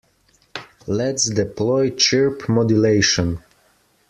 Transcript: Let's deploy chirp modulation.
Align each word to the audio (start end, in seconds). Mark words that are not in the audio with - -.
Let's 0.87 1.29
deploy 1.29 1.91
chirp 1.91 2.49
modulation. 2.49 3.43